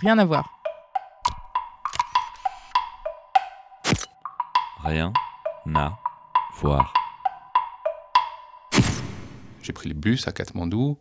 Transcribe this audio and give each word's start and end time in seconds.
Rien 0.00 0.16
à 0.18 0.24
voir. 0.24 0.48
Rien 4.84 5.12
à 5.74 5.98
voir. 6.60 6.94
J'ai 9.60 9.72
pris 9.72 9.88
le 9.88 9.96
bus 9.96 10.28
à 10.28 10.32
Katmandou 10.32 10.96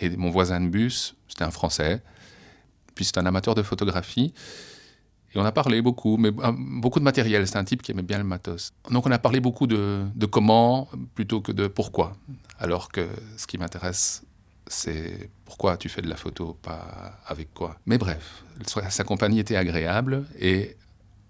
et 0.00 0.16
mon 0.16 0.30
voisin 0.30 0.60
de 0.60 0.68
bus, 0.68 1.16
c'était 1.26 1.42
un 1.42 1.50
Français, 1.50 2.00
puis 2.94 3.04
c'est 3.04 3.18
un 3.18 3.26
amateur 3.26 3.56
de 3.56 3.64
photographie. 3.64 4.32
Et 5.34 5.38
on 5.38 5.44
a 5.44 5.50
parlé 5.50 5.82
beaucoup, 5.82 6.16
mais 6.16 6.28
euh, 6.28 6.52
beaucoup 6.56 7.00
de 7.00 7.04
matériel. 7.04 7.46
C'est 7.48 7.58
un 7.58 7.64
type 7.64 7.82
qui 7.82 7.90
aimait 7.90 8.02
bien 8.02 8.18
le 8.18 8.24
matos. 8.24 8.72
Donc 8.88 9.04
on 9.04 9.10
a 9.10 9.18
parlé 9.18 9.40
beaucoup 9.40 9.66
de, 9.66 10.06
de 10.14 10.26
comment 10.26 10.88
plutôt 11.16 11.40
que 11.40 11.50
de 11.50 11.66
pourquoi. 11.66 12.16
Alors 12.60 12.92
que 12.92 13.08
ce 13.36 13.48
qui 13.48 13.58
m'intéresse, 13.58 14.22
c'est 14.68 15.30
pourquoi 15.44 15.76
tu 15.76 15.88
fais 15.88 16.02
de 16.02 16.08
la 16.08 16.16
photo, 16.16 16.56
pas 16.62 17.18
avec 17.26 17.52
quoi. 17.54 17.78
Mais 17.86 17.98
bref, 17.98 18.44
sa 18.66 19.04
compagnie 19.04 19.40
était 19.40 19.56
agréable 19.56 20.24
et 20.38 20.76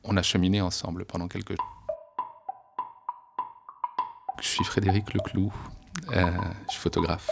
on 0.04 0.16
a 0.16 0.22
cheminé 0.22 0.60
ensemble 0.60 1.04
pendant 1.04 1.28
quelques. 1.28 1.56
Je 4.40 4.46
suis 4.46 4.64
Frédéric 4.64 5.14
Leclou, 5.14 5.52
euh, 6.14 6.30
je 6.66 6.72
suis 6.72 6.80
photographe. 6.80 7.28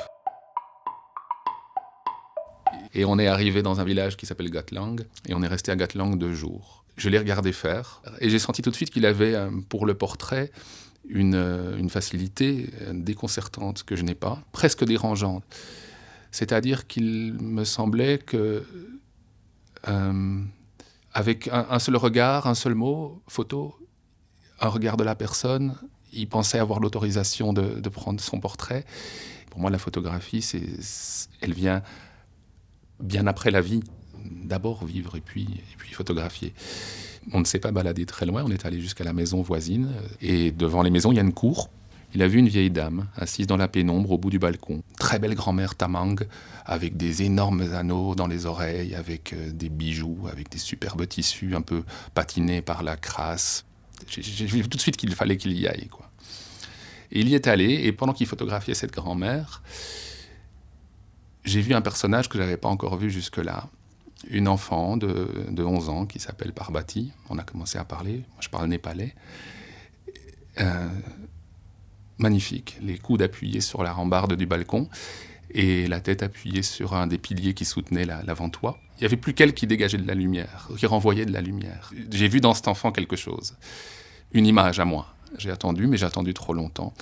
Et 2.94 3.04
on 3.04 3.18
est 3.18 3.26
arrivé 3.26 3.62
dans 3.62 3.80
un 3.80 3.84
village 3.84 4.16
qui 4.16 4.26
s'appelle 4.26 4.50
Gatlang, 4.50 5.04
et 5.28 5.34
on 5.34 5.42
est 5.42 5.46
resté 5.46 5.70
à 5.70 5.76
Gatlang 5.76 6.16
deux 6.16 6.32
jours. 6.32 6.84
Je 6.96 7.08
l'ai 7.08 7.18
regardé 7.18 7.52
faire, 7.52 8.00
et 8.20 8.30
j'ai 8.30 8.38
senti 8.38 8.62
tout 8.62 8.70
de 8.70 8.76
suite 8.76 8.90
qu'il 8.90 9.06
avait, 9.06 9.34
euh, 9.34 9.50
pour 9.68 9.86
le 9.86 9.94
portrait, 9.94 10.50
une, 11.08 11.34
euh, 11.34 11.76
une 11.76 11.90
facilité 11.90 12.70
déconcertante 12.92 13.82
que 13.84 13.96
je 13.96 14.02
n'ai 14.02 14.14
pas, 14.14 14.40
presque 14.52 14.84
dérangeante. 14.84 15.44
C'est-à-dire 16.36 16.86
qu'il 16.86 17.32
me 17.40 17.64
semblait 17.64 18.18
que, 18.18 18.62
euh, 19.88 20.42
avec 21.14 21.48
un, 21.50 21.78
seul 21.78 21.96
regard, 21.96 22.46
un 22.46 22.54
seul 22.54 22.74
mot, 22.74 23.22
photo, 23.26 23.74
un 24.60 24.68
regard 24.68 24.98
de 24.98 25.04
la 25.04 25.14
personne, 25.14 25.74
il 26.12 26.28
pensait 26.28 26.58
avoir 26.58 26.78
l'autorisation 26.78 27.54
de, 27.54 27.80
de, 27.80 27.88
prendre 27.88 28.20
son 28.20 28.38
portrait. 28.38 28.84
Pour 29.48 29.60
moi, 29.60 29.70
la 29.70 29.78
photographie, 29.78 30.42
c'est, 30.42 30.60
elle 31.40 31.54
vient 31.54 31.82
bien 33.00 33.26
après 33.26 33.50
la 33.50 33.62
vie. 33.62 33.82
D'abord 34.22 34.84
vivre 34.84 35.16
et 35.16 35.22
puis, 35.22 35.44
et 35.44 35.76
puis 35.78 35.94
photographier. 35.94 36.52
On 37.32 37.40
ne 37.40 37.46
s'est 37.46 37.60
pas 37.60 37.72
baladé 37.72 38.04
très 38.04 38.26
loin, 38.26 38.42
on 38.44 38.50
est 38.50 38.66
allé 38.66 38.78
jusqu'à 38.78 39.04
la 39.04 39.14
maison 39.14 39.40
voisine. 39.40 39.88
Et 40.20 40.52
devant 40.52 40.82
les 40.82 40.90
maisons, 40.90 41.12
il 41.12 41.14
y 41.14 41.18
a 41.18 41.22
une 41.22 41.32
cour. 41.32 41.70
Il 42.16 42.22
a 42.22 42.28
vu 42.28 42.38
une 42.38 42.48
vieille 42.48 42.70
dame 42.70 43.08
assise 43.14 43.46
dans 43.46 43.58
la 43.58 43.68
pénombre 43.68 44.12
au 44.12 44.16
bout 44.16 44.30
du 44.30 44.38
balcon. 44.38 44.82
Très 44.98 45.18
belle 45.18 45.34
grand-mère 45.34 45.74
tamang, 45.74 46.16
avec 46.64 46.96
des 46.96 47.22
énormes 47.24 47.74
anneaux 47.74 48.14
dans 48.14 48.26
les 48.26 48.46
oreilles, 48.46 48.94
avec 48.94 49.34
euh, 49.34 49.52
des 49.52 49.68
bijoux, 49.68 50.26
avec 50.32 50.48
des 50.48 50.56
superbes 50.56 51.06
tissus 51.06 51.54
un 51.54 51.60
peu 51.60 51.82
patinés 52.14 52.62
par 52.62 52.82
la 52.82 52.96
crasse. 52.96 53.66
J'ai 54.08 54.46
vu 54.46 54.62
tout 54.62 54.78
de 54.78 54.80
suite 54.80 54.96
qu'il 54.96 55.14
fallait 55.14 55.36
qu'il 55.36 55.52
y 55.60 55.68
aille. 55.68 55.88
Quoi. 55.88 56.10
Et 57.12 57.20
il 57.20 57.28
y 57.28 57.34
est 57.34 57.48
allé, 57.48 57.82
et 57.84 57.92
pendant 57.92 58.14
qu'il 58.14 58.26
photographiait 58.26 58.72
cette 58.72 58.94
grand-mère, 58.94 59.62
j'ai 61.44 61.60
vu 61.60 61.74
un 61.74 61.82
personnage 61.82 62.30
que 62.30 62.38
je 62.38 62.42
n'avais 62.42 62.56
pas 62.56 62.68
encore 62.68 62.96
vu 62.96 63.10
jusque-là. 63.10 63.68
Une 64.30 64.48
enfant 64.48 64.96
de, 64.96 65.28
de 65.50 65.62
11 65.62 65.90
ans 65.90 66.06
qui 66.06 66.18
s'appelle 66.18 66.54
Parbati. 66.54 67.12
On 67.28 67.36
a 67.36 67.42
commencé 67.42 67.76
à 67.76 67.84
parler. 67.84 68.14
Moi, 68.14 68.40
je 68.40 68.48
parle 68.48 68.68
népalais. 68.68 69.14
Euh, 70.58 70.88
magnifique. 72.18 72.78
Les 72.80 72.98
coudes 72.98 73.22
appuyés 73.22 73.60
sur 73.60 73.82
la 73.82 73.92
rambarde 73.92 74.34
du 74.34 74.46
balcon 74.46 74.88
et 75.50 75.86
la 75.86 76.00
tête 76.00 76.22
appuyée 76.22 76.62
sur 76.62 76.94
un 76.94 77.06
des 77.06 77.18
piliers 77.18 77.54
qui 77.54 77.64
soutenait 77.64 78.04
l'avant-toit. 78.04 78.72
La, 78.72 78.86
Il 78.96 79.00
n'y 79.00 79.06
avait 79.06 79.16
plus 79.16 79.34
qu'elle 79.34 79.54
qui 79.54 79.66
dégageait 79.66 79.98
de 79.98 80.06
la 80.06 80.14
lumière, 80.14 80.68
qui 80.76 80.86
renvoyait 80.86 81.26
de 81.26 81.32
la 81.32 81.40
lumière. 81.40 81.92
J'ai 82.10 82.28
vu 82.28 82.40
dans 82.40 82.54
cet 82.54 82.68
enfant 82.68 82.92
quelque 82.92 83.16
chose. 83.16 83.54
Une 84.32 84.46
image 84.46 84.80
à 84.80 84.84
moi. 84.84 85.14
J'ai 85.38 85.50
attendu, 85.50 85.86
mais 85.86 85.96
j'ai 85.96 86.06
attendu 86.06 86.34
trop 86.34 86.54
longtemps 86.54 86.94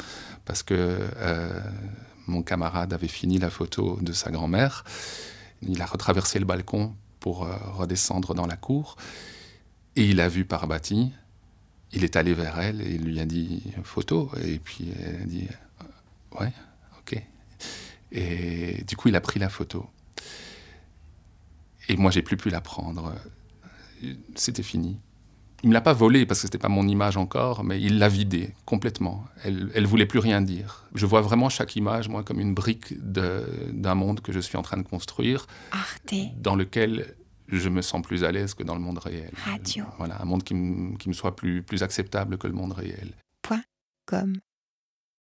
parce 0.44 0.62
que 0.62 0.74
euh, 0.74 1.60
mon 2.26 2.42
camarade 2.42 2.92
avait 2.92 3.08
fini 3.08 3.38
la 3.38 3.50
photo 3.50 3.98
de 4.00 4.12
sa 4.12 4.30
grand-mère. 4.30 4.84
Il 5.62 5.80
a 5.80 5.86
retraversé 5.86 6.38
le 6.38 6.44
balcon 6.44 6.94
pour 7.20 7.44
euh, 7.44 7.56
redescendre 7.72 8.34
dans 8.34 8.47
la 8.47 8.56
cour. 8.56 8.97
Et 9.97 10.04
il 10.04 10.20
a 10.20 10.28
vu 10.28 10.44
Parbati. 10.44 11.12
Il 11.94 12.05
est 12.05 12.16
allé 12.16 12.34
vers 12.34 12.59
elle 12.59 12.81
et 12.81 12.94
il 12.94 13.05
lui 13.05 13.21
a 13.21 13.25
dit 13.25 13.62
photo. 13.84 14.31
Et 14.44 14.59
puis 14.59 14.88
elle 15.00 15.22
a 15.22 15.27
dit 15.27 15.47
ouais, 16.41 16.53
ok. 16.99 17.22
Et 18.12 18.84
du 18.87 18.97
coup, 18.97 19.09
il 19.09 19.16
a 19.16 19.21
pris 19.21 19.41
la 19.41 19.49
photo. 19.49 19.87
Et 21.88 21.97
moi, 21.97 22.10
j'ai 22.10 22.22
plus 22.22 22.37
pu 22.37 22.50
la 22.50 22.60
prendre. 22.60 23.15
C'était 24.34 24.62
fini. 24.62 24.99
Il 25.62 25.69
me 25.69 25.75
l'a 25.75 25.81
pas 25.81 25.94
volée 25.94 26.27
parce 26.27 26.41
que 26.41 26.47
c'était 26.47 26.59
pas 26.59 26.69
mon 26.69 26.87
image 26.87 27.16
encore, 27.16 27.65
mais 27.65 27.81
il 27.81 27.99
l'a 27.99 28.09
vidée 28.09 28.54
complètement. 28.66 29.25
Elle, 29.44 29.71
elle 29.75 29.87
voulait 29.87 30.06
plus 30.06 30.19
rien 30.19 30.43
dire. 30.43 30.84
Je 30.94 31.06
vois 31.06 31.22
vraiment 31.22 31.49
chaque 31.49 31.75
image, 31.75 32.09
moi, 32.09 32.22
comme 32.22 32.38
une 32.38 32.54
brique 32.54 32.94
d'un 33.00 33.94
monde 33.94 34.21
que 34.21 34.31
je 34.31 34.41
suis 34.41 34.59
en 34.59 34.62
train 34.62 34.77
de 34.77 34.83
construire, 34.83 35.47
Arte. 35.72 36.15
dans 36.37 36.54
lequel 36.54 37.15
je 37.59 37.69
me 37.69 37.82
sens 37.82 38.03
plus 38.03 38.25
à 38.25 38.32
l'aise 38.32 38.54
que 38.54 38.62
dans 38.62 38.75
le 38.75 38.81
monde 38.81 38.98
réel. 38.98 39.31
Radio. 39.44 39.84
Voilà, 39.98 40.20
un 40.20 40.25
monde 40.25 40.42
qui, 40.42 40.54
qui 40.98 41.09
me 41.09 41.15
soit 41.15 41.37
plus, 41.37 41.62
plus 41.62 41.82
acceptable 41.82 42.38
que 42.38 42.47
le 42.47 42.54
monde 42.54 42.72
réel. 42.72 43.15
Point 43.42 43.62
com. 44.06 44.34